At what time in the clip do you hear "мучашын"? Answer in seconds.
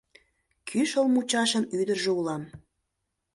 1.13-1.63